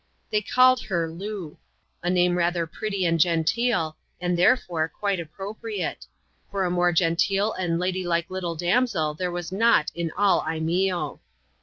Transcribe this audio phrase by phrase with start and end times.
[0.31, 1.59] They called her Loo:
[2.01, 6.07] a name rather pretty and genteel, and, therefore, quite appro priate;
[6.49, 11.19] for a more genteel and lady like little damsel there was not in all Imeeo.